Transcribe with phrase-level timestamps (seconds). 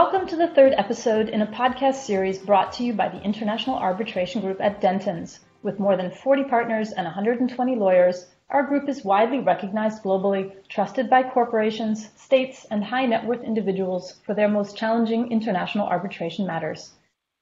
[0.00, 3.74] Welcome to the third episode in a podcast series brought to you by the International
[3.74, 5.40] Arbitration Group at Dentons.
[5.64, 11.10] With more than 40 partners and 120 lawyers, our group is widely recognized globally, trusted
[11.10, 16.92] by corporations, states, and high net worth individuals for their most challenging international arbitration matters.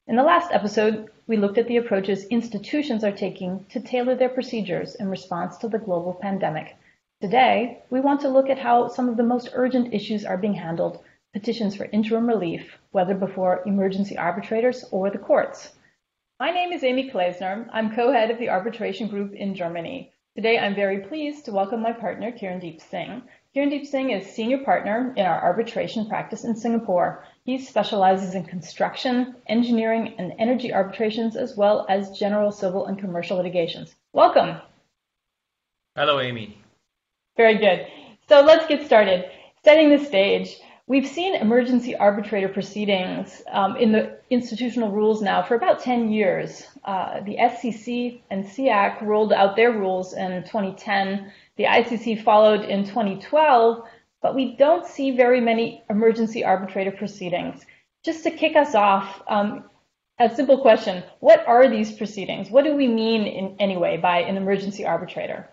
[0.06, 4.30] In the last episode, we looked at the approaches institutions are taking to tailor their
[4.30, 6.74] procedures in response to the global pandemic.
[7.20, 10.54] Today, we want to look at how some of the most urgent issues are being
[10.54, 11.02] handled
[11.36, 15.74] petitions for interim relief, whether before emergency arbitrators or the courts.
[16.40, 17.68] My name is Amy Kleisner.
[17.74, 20.14] I'm co head of the arbitration group in Germany.
[20.34, 23.20] Today, I'm very pleased to welcome my partner, Kirindeep Singh.
[23.54, 27.26] Kirindeep Singh is senior partner in our arbitration practice in Singapore.
[27.44, 33.36] He specializes in construction, engineering, and energy arbitrations, as well as general civil and commercial
[33.36, 33.94] litigations.
[34.14, 34.56] Welcome.
[35.96, 36.56] Hello, Amy.
[37.36, 37.88] Very good.
[38.26, 39.26] So let's get started.
[39.62, 40.56] Setting the stage,
[40.88, 46.62] We've seen emergency arbitrator proceedings um, in the institutional rules now for about 10 years.
[46.84, 51.32] Uh, the SCC and SIAC rolled out their rules in 2010.
[51.56, 53.84] The ICC followed in 2012,
[54.22, 57.66] but we don't see very many emergency arbitrator proceedings.
[58.04, 59.64] Just to kick us off, um,
[60.20, 62.48] a simple question, what are these proceedings?
[62.48, 65.50] What do we mean in anyway by an emergency arbitrator?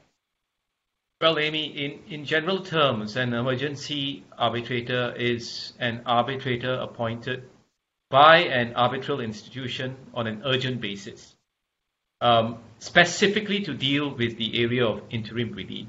[1.24, 7.44] Well, Amy, in, in general terms, an emergency arbitrator is an arbitrator appointed
[8.10, 11.34] by an arbitral institution on an urgent basis,
[12.20, 15.88] um, specifically to deal with the area of interim relief.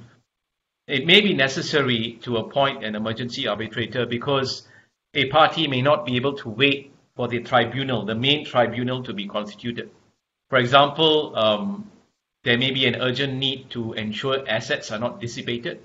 [0.86, 4.68] It may be necessary to appoint an emergency arbitrator because
[5.14, 9.12] a party may not be able to wait for the tribunal, the main tribunal, to
[9.12, 9.90] be constituted.
[10.48, 11.90] For example, um,
[12.44, 15.80] there may be an urgent need to ensure assets are not dissipated.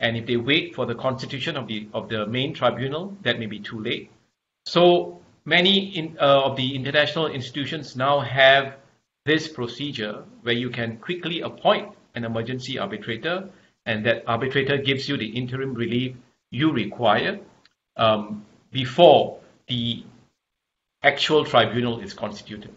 [0.00, 3.46] And if they wait for the constitution of the, of the main tribunal, that may
[3.46, 4.10] be too late.
[4.66, 8.76] So many in, uh, of the international institutions now have
[9.24, 13.48] this procedure where you can quickly appoint an emergency arbitrator,
[13.86, 16.16] and that arbitrator gives you the interim relief
[16.50, 17.38] you require
[17.96, 19.38] um, before
[19.68, 20.04] the
[21.02, 22.74] actual tribunal is constituted.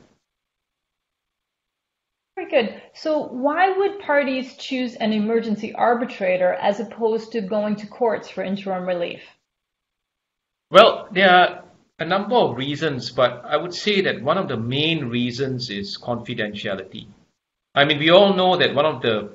[2.49, 2.81] Very good.
[2.93, 8.43] So why would parties choose an emergency arbitrator as opposed to going to courts for
[8.43, 9.21] interim relief?
[10.71, 11.63] Well, there are
[11.99, 15.97] a number of reasons, but I would say that one of the main reasons is
[15.97, 17.07] confidentiality.
[17.73, 19.31] I mean, we all know that one of the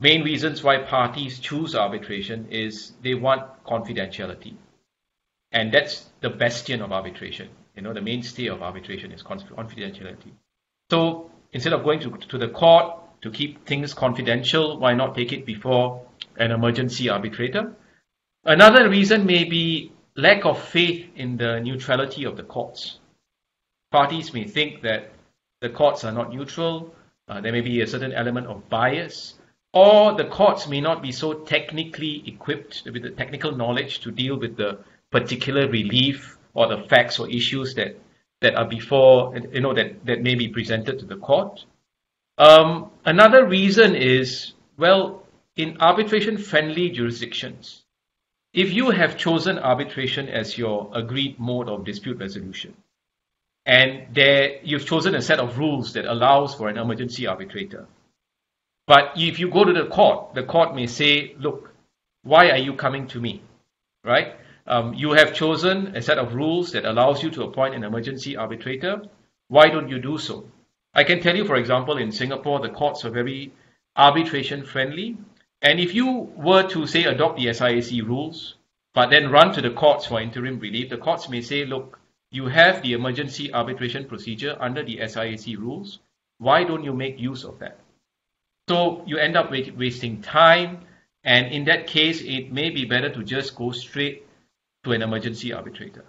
[0.00, 4.54] main reasons why parties choose arbitration is they want confidentiality.
[5.52, 7.48] And that's the bastion of arbitration.
[7.74, 10.32] You know, the mainstay of arbitration is confidentiality.
[10.90, 15.32] So instead of going to, to the court to keep things confidential, why not take
[15.32, 17.74] it before an emergency arbitrator?
[18.44, 22.98] Another reason may be lack of faith in the neutrality of the courts.
[23.90, 25.12] Parties may think that
[25.60, 26.94] the courts are not neutral,
[27.28, 29.34] uh, there may be a certain element of bias,
[29.72, 34.38] or the courts may not be so technically equipped with the technical knowledge to deal
[34.38, 34.78] with the
[35.10, 37.96] particular relief or the facts or issues that
[38.40, 41.64] that are before, you know, that, that may be presented to the court.
[42.36, 45.26] Um, another reason is, well,
[45.56, 47.82] in arbitration friendly jurisdictions,
[48.52, 52.74] if you have chosen arbitration as your agreed mode of dispute resolution,
[53.66, 57.86] and there you've chosen a set of rules that allows for an emergency arbitrator,
[58.86, 61.74] but if you go to the court, the court may say, look,
[62.22, 63.42] why are you coming to me?
[64.04, 64.36] Right?
[64.68, 68.36] Um, you have chosen a set of rules that allows you to appoint an emergency
[68.36, 69.00] arbitrator.
[69.48, 70.44] Why don't you do so?
[70.92, 73.50] I can tell you, for example, in Singapore, the courts are very
[73.96, 75.16] arbitration friendly.
[75.62, 78.56] And if you were to, say, adopt the SIAC rules,
[78.92, 81.98] but then run to the courts for interim relief, the courts may say, look,
[82.30, 86.00] you have the emergency arbitration procedure under the SIAC rules.
[86.36, 87.78] Why don't you make use of that?
[88.68, 90.84] So you end up wasting time.
[91.24, 94.27] And in that case, it may be better to just go straight
[94.88, 96.04] to an emergency arbitrator.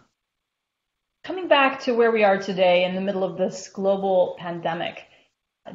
[1.25, 5.03] Coming back to where we are today in the middle of this global pandemic,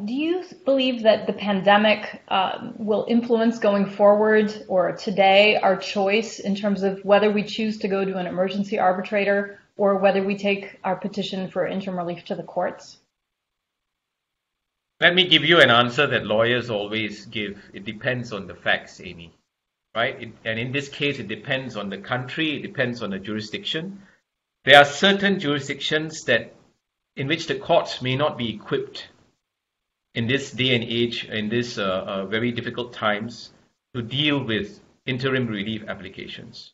[0.06, 6.38] do you believe that the pandemic uh, will influence going forward or today our choice
[6.38, 10.36] in terms of whether we choose to go to an emergency arbitrator or whether we
[10.36, 12.96] take our petition for interim relief to the courts?
[15.00, 17.60] Let me give you an answer that lawyers always give.
[17.74, 19.34] It depends on the facts, Amy
[19.94, 20.22] right?
[20.22, 24.02] It, and in this case, it depends on the country, it depends on the jurisdiction.
[24.64, 26.54] There are certain jurisdictions that
[27.16, 29.08] in which the courts may not be equipped
[30.14, 33.52] in this day and age, in this uh, uh, very difficult times,
[33.94, 36.72] to deal with interim relief applications.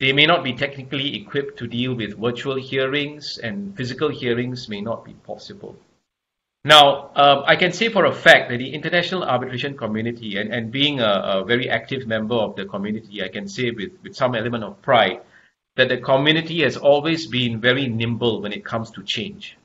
[0.00, 4.80] they may not be technically equipped to deal with virtual hearings and physical hearings may
[4.80, 5.76] not be possible.
[6.68, 10.70] Now, um, I can say for a fact that the international arbitration community, and, and
[10.70, 14.34] being a, a, very active member of the community, I can say with, with some
[14.34, 15.22] element of pride
[15.76, 19.56] that the community has always been very nimble when it comes to change.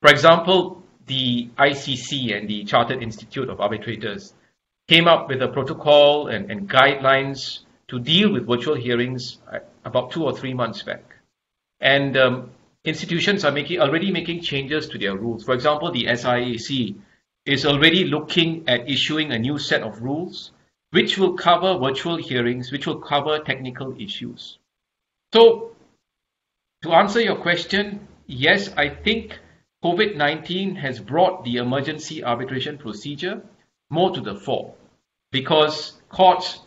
[0.00, 4.32] For example, the ICC and the Chartered Institute of Arbitrators
[4.88, 7.58] came up with a protocol and, and guidelines
[7.88, 11.04] to deal with virtual hearings uh, about two or three months back.
[11.80, 12.50] And um,
[12.84, 15.44] institutions are making already making changes to their rules.
[15.44, 16.96] For example, the SIAC
[17.46, 20.52] is already looking at issuing a new set of rules
[20.90, 24.58] which will cover virtual hearings, which will cover technical issues.
[25.32, 25.76] So,
[26.82, 29.38] to answer your question, yes, I think
[29.84, 33.42] COVID 19 has brought the emergency arbitration procedure
[33.88, 34.74] more to the fore
[35.30, 36.60] because courts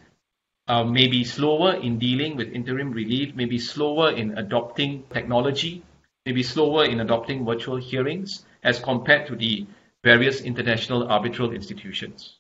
[0.68, 5.84] uh, may be slower in dealing with interim relief, may be slower in adopting technology,
[6.26, 9.66] may be slower in adopting virtual hearings as compared to the
[10.04, 12.38] various international arbitral institutions.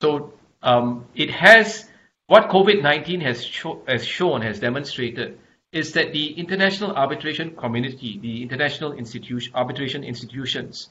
[0.00, 0.32] So
[0.62, 1.88] um, it has
[2.26, 3.44] what COVID-19 has,
[3.86, 5.38] has shown, has demonstrated,
[5.72, 10.88] is that the international arbitration community, the international institution, arbitration institutions,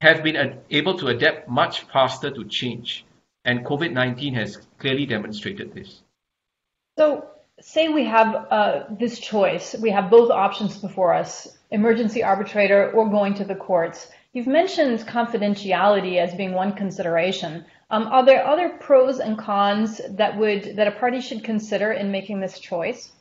[0.00, 3.04] have been able to adapt much faster to change.
[3.44, 6.02] And COVID-19 has clearly demonstrated this.
[6.98, 7.26] So
[7.62, 13.08] say we have uh, this choice, we have both options before us, emergency arbitrator or
[13.08, 14.08] going to the courts.
[14.32, 17.64] You've mentioned confidentiality as being one consideration.
[17.90, 22.10] Um, are there other pros and cons that would that a party should consider in
[22.10, 23.12] making this choice?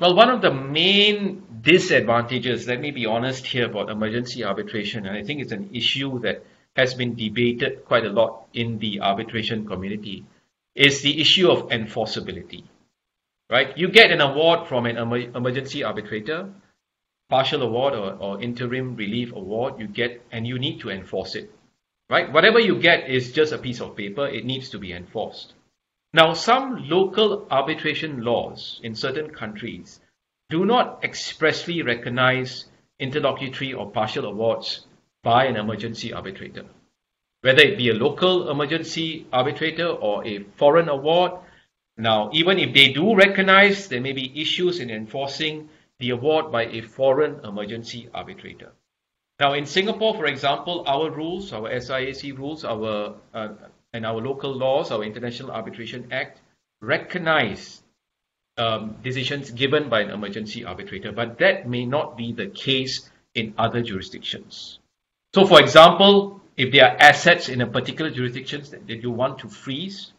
[0.00, 5.16] Well, one of the main disadvantages, let me be honest here about emergency arbitration, and
[5.16, 6.44] I think it's an issue that
[6.74, 10.24] has been debated quite a lot in the arbitration community,
[10.74, 12.64] is the issue of enforceability.
[13.52, 13.76] Right?
[13.76, 16.48] You get an award from an emergency arbitrator,
[17.28, 21.50] partial award or, or interim relief award you get and you need to enforce it.
[22.08, 22.32] Right?
[22.32, 25.52] Whatever you get is just a piece of paper, it needs to be enforced.
[26.14, 30.00] Now, some local arbitration laws in certain countries
[30.48, 32.64] do not expressly recognize
[32.98, 34.86] interlocutory or partial awards
[35.22, 36.64] by an emergency arbitrator
[37.42, 41.32] whether it be a local emergency arbitrator or a foreign award.
[41.96, 45.68] Now, even if they do recognize there may be issues in enforcing
[45.98, 48.72] the award by a foreign emergency arbitrator.
[49.38, 53.48] Now, in Singapore, for example, our rules, our SIAC rules, our uh,
[53.92, 56.40] and our local laws, our International Arbitration Act,
[56.80, 57.82] recognize
[58.56, 63.54] um, decisions given by an emergency arbitrator, but that may not be the case in
[63.58, 64.78] other jurisdictions.
[65.34, 69.38] So, for example, if there are assets in a particular jurisdiction that, that you want
[69.40, 70.12] to freeze,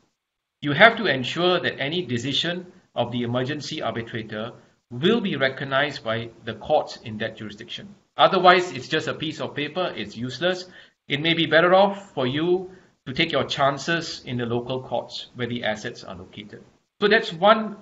[0.63, 2.65] you have to ensure that any decision
[2.95, 4.53] of the emergency arbitrator
[4.89, 7.93] will be recognized by the courts in that jurisdiction.
[8.15, 10.65] Otherwise, it's just a piece of paper, it's useless.
[11.09, 12.71] It may be better off for you
[13.05, 16.63] to take your chances in the local courts where the assets are located.
[17.01, 17.75] So that's one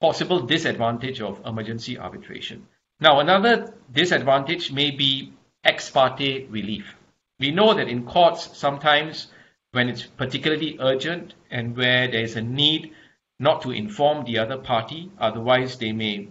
[0.00, 2.66] possible disadvantage of emergency arbitration.
[3.00, 6.96] Now, another disadvantage may be ex parte relief.
[7.38, 9.26] We know that in courts, sometimes
[9.74, 12.92] when it's particularly urgent and where there is a need
[13.40, 16.28] not to inform the other party, otherwise they may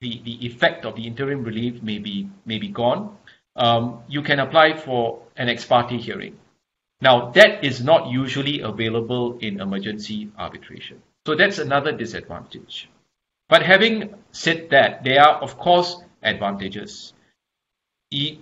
[0.00, 3.16] the, the effect of the interim relief may be may be gone.
[3.56, 6.38] Um, you can apply for an ex parte hearing.
[7.00, 11.02] Now that is not usually available in emergency arbitration.
[11.26, 12.90] So that's another disadvantage.
[13.48, 17.14] But having said that, there are of course advantages.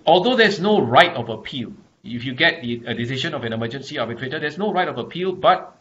[0.06, 3.98] Although there's no right of appeal, if you get the, a decision of an emergency
[3.98, 5.76] arbitrator, there's no right of appeal, but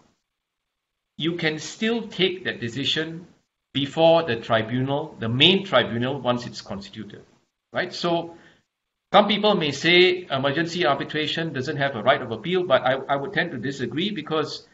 [1.18, 3.28] you can still take that decision
[3.74, 7.24] before the tribunal, the main tribunal, once it's constituted,
[7.72, 7.94] right?
[7.94, 8.36] So
[9.14, 13.16] some people may say emergency arbitration doesn't have a right of appeal, but I, I
[13.16, 14.68] would tend to disagree because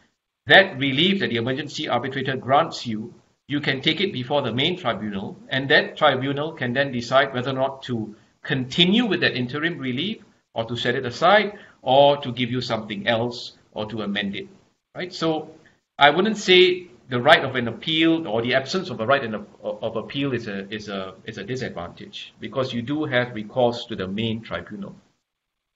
[0.47, 3.13] that relief that the emergency arbitrator grants you,
[3.47, 7.51] you can take it before the main tribunal, and that tribunal can then decide whether
[7.51, 10.17] or not to continue with that interim relief
[10.55, 14.47] or to set it aside or to give you something else or to amend it.
[14.95, 15.13] Right?
[15.13, 15.51] So
[16.00, 19.24] I wouldn't say the right of an appeal or the absence of a right
[19.62, 23.95] of appeal is a is a is a disadvantage because you do have recourse to
[23.95, 24.95] the main tribunal.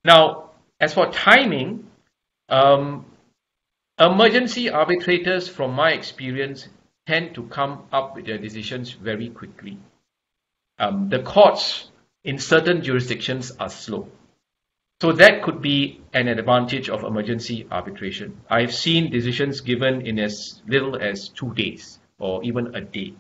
[0.03, 1.88] Now, as for timing,
[2.48, 3.05] um,
[4.00, 6.67] emergency arbitrators, from my experience,
[7.05, 9.77] tend to come up with their decisions very quickly.
[10.79, 11.91] Um, the courts
[12.24, 14.07] in certain jurisdictions are slow.
[15.01, 18.41] So that could be an advantage of emergency arbitration.
[18.50, 23.13] I've seen decisions given in as little as two days or even a day.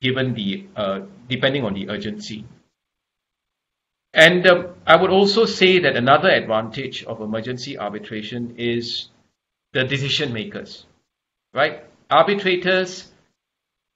[0.00, 2.44] given the uh, depending on the urgency.
[4.14, 9.08] And um, I would also say that another advantage of emergency arbitration is
[9.72, 10.86] the decision makers,
[11.54, 11.84] right?
[12.10, 13.12] Arbitrators,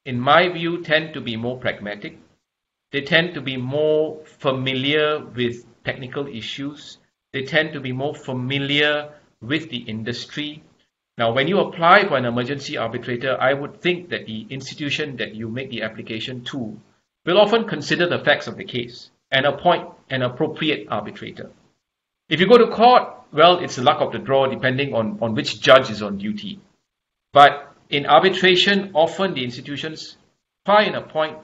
[0.04, 2.18] in my view, tend to be more pragmatic.
[2.92, 6.98] They tend to be more familiar with technical issues.
[7.32, 10.62] They tend to be more familiar with the industry.
[11.16, 15.34] Now, when you apply for an emergency arbitrator, I would think that the institution that
[15.34, 16.78] you make the application to
[17.24, 21.50] will often consider the facts of the case and appoint an appropriate arbitrator.
[22.28, 25.34] If you go to court, well, it's the luck of the draw depending on, on
[25.34, 26.60] which judge is on duty.
[27.32, 30.16] But in arbitration, often the institutions
[30.66, 31.38] try and appoint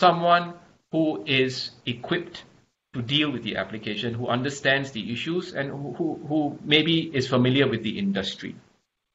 [0.00, 0.54] someone
[0.92, 2.44] who is equipped
[2.96, 7.28] to deal with the application, who understands the issues, and who, who, who maybe is
[7.28, 8.56] familiar with the industry.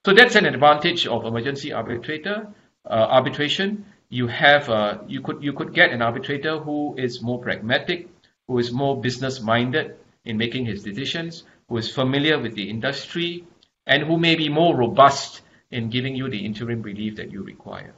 [0.06, 2.48] So that's an advantage of emergency arbitrator
[2.86, 3.86] uh, arbitration.
[4.10, 8.08] You have uh, you could you could get an arbitrator who is more pragmatic,
[8.48, 9.96] who is more business minded
[10.26, 13.46] in making his decisions, who is familiar with the industry,
[13.88, 17.94] and who may be more robust in giving you the interim relief that you require.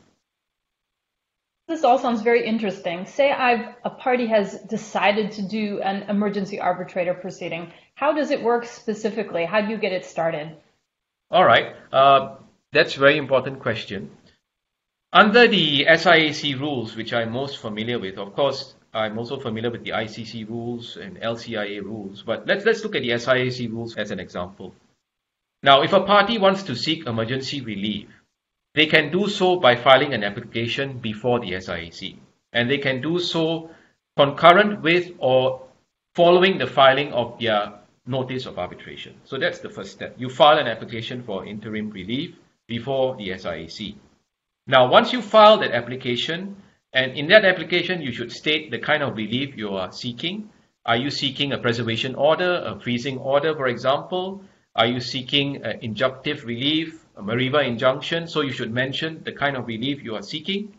[1.73, 3.07] This all sounds very interesting.
[3.07, 7.73] Say I've, a party has decided to do an emergency arbitrator proceeding.
[7.95, 9.43] How does it work specifically?
[9.43, 10.55] How do you get it started?
[11.31, 12.35] All right, uh,
[12.71, 14.11] that's a very important question.
[15.11, 19.83] Under the SIAC rules, which I'm most familiar with, of course, I'm also familiar with
[19.83, 24.11] the ICC rules and LCIA rules, but let's, let's look at the SIAC rules as
[24.11, 24.75] an example.
[25.63, 28.09] Now, if a party wants to seek emergency relief,
[28.75, 32.17] they can do so by filing an application before the SIAC.
[32.51, 33.69] And they can do so
[34.17, 35.65] concurrent with or
[36.15, 37.73] following the filing of their
[38.05, 39.15] notice of arbitration.
[39.23, 40.15] So that's the first step.
[40.17, 42.35] You file an application for interim relief
[42.67, 43.95] before the SIAC.
[44.67, 46.55] Now, once you file that application,
[46.93, 50.49] and in that application, you should state the kind of relief you are seeking.
[50.85, 54.43] Are you seeking a preservation order, a freezing order, for example?
[54.75, 58.27] Are you seeking uh, injunctive relief, a Mareva injunction?
[58.27, 60.75] So you should mention the kind of relief you are seeking.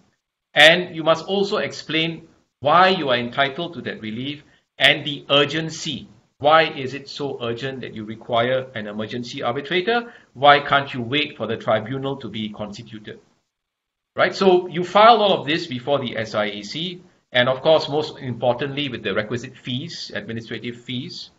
[0.54, 2.28] And you must also explain
[2.60, 4.42] why you are entitled to that relief
[4.78, 6.08] and the urgency.
[6.38, 10.12] Why is it so urgent that you require an emergency arbitrator?
[10.34, 13.20] Why can't you wait for the tribunal to be constituted?
[14.16, 14.34] Right?
[14.34, 17.00] So you file all of this before the SIAC,
[17.32, 21.30] and of course, most importantly, with the requisite fees, administrative fees.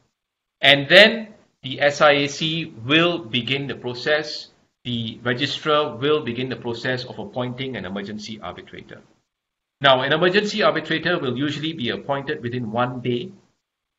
[0.62, 1.35] And then
[1.66, 4.50] the SIAC will begin the process,
[4.84, 9.02] the registrar will begin the process of appointing an emergency arbitrator.
[9.82, 13.32] Now, an emergency arbitrator will usually be appointed within one day,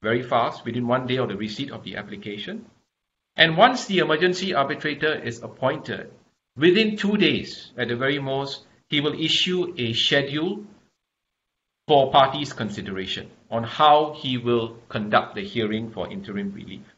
[0.00, 2.66] very fast, within one day of the receipt of the application.
[3.34, 6.12] And once the emergency arbitrator is appointed,
[6.56, 10.64] within two days at the very most, he will issue a schedule
[11.88, 16.95] for parties' consideration on how he will conduct the hearing for interim relief.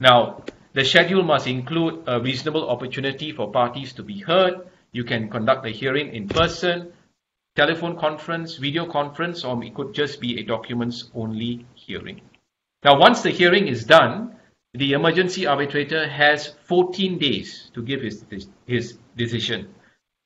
[0.00, 4.66] Now, the schedule must include a reasonable opportunity for parties to be heard.
[4.92, 6.92] You can conduct the hearing in person,
[7.54, 12.20] telephone conference, video conference, or it could just be a documents only hearing.
[12.82, 14.36] Now, once the hearing is done,
[14.74, 18.24] the emergency arbitrator has 14 days to give his,
[18.66, 19.72] his decision.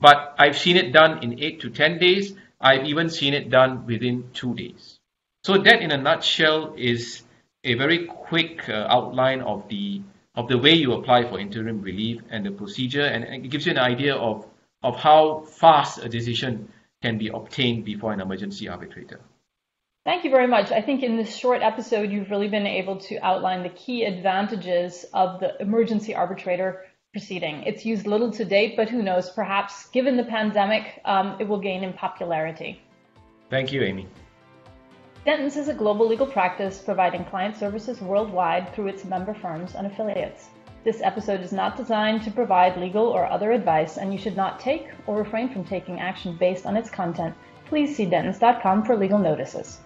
[0.01, 2.35] But I've seen it done in 8 to 10 days.
[2.61, 4.99] I've even seen it done within two days.
[5.45, 7.23] So that in a nutshell is
[7.65, 10.03] a very quick uh, outline of the
[10.35, 13.73] of the way you apply for interim relief and the procedure, and it gives you
[13.73, 14.47] an idea of
[14.83, 16.69] of how fast a decision
[17.03, 19.21] can be obtained before an emergency arbitrator.
[20.05, 20.73] Thank you very much.
[20.73, 25.05] I think in this short episode, you've really been able to outline the key advantages
[25.13, 27.63] of the emergency arbitrator proceeding.
[27.65, 31.61] It's used little to date, but who knows, perhaps given the pandemic, um, it will
[31.61, 32.81] gain in popularity.
[33.51, 34.07] Thank you, Amy.
[35.29, 39.87] Dentons is a global legal practice providing client services worldwide through its member firms and
[39.87, 40.49] affiliates.
[40.85, 44.59] This episode is not designed to provide legal or other advice, and you should not
[44.59, 47.35] take or refrain from taking action based on its content.
[47.67, 49.81] Please see dentons.com for legal notices.